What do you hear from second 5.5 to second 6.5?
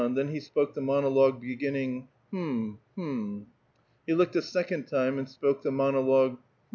the mon ol(»gue ^' llui!